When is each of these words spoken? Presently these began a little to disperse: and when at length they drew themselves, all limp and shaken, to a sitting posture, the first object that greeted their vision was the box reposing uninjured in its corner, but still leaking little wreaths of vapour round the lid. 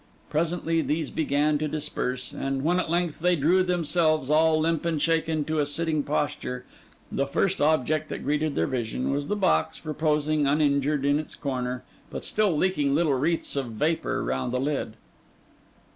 Presently 0.31 0.81
these 0.81 1.11
began 1.11 1.49
a 1.49 1.51
little 1.51 1.67
to 1.67 1.71
disperse: 1.73 2.33
and 2.33 2.63
when 2.63 2.79
at 2.79 2.89
length 2.89 3.19
they 3.19 3.35
drew 3.35 3.61
themselves, 3.61 4.31
all 4.31 4.59
limp 4.59 4.83
and 4.83 4.99
shaken, 4.99 5.45
to 5.45 5.59
a 5.59 5.65
sitting 5.67 6.01
posture, 6.01 6.65
the 7.11 7.27
first 7.27 7.61
object 7.61 8.09
that 8.09 8.23
greeted 8.23 8.55
their 8.55 8.65
vision 8.65 9.11
was 9.11 9.27
the 9.27 9.35
box 9.35 9.85
reposing 9.85 10.47
uninjured 10.47 11.05
in 11.05 11.19
its 11.19 11.35
corner, 11.35 11.83
but 12.09 12.23
still 12.25 12.57
leaking 12.57 12.95
little 12.95 13.13
wreaths 13.13 13.55
of 13.55 13.73
vapour 13.73 14.23
round 14.23 14.51
the 14.51 14.59
lid. 14.59 14.95